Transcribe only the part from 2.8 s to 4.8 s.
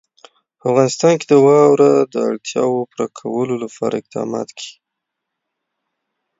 پوره کولو لپاره اقدامات کېږي.